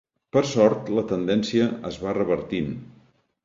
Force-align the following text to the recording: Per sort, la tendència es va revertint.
Per 0.37 0.41
sort, 0.51 0.87
la 1.01 1.03
tendència 1.11 1.69
es 1.93 2.03
va 2.07 2.17
revertint. 2.21 2.77